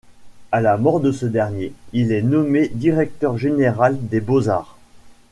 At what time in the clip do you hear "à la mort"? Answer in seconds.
0.51-0.99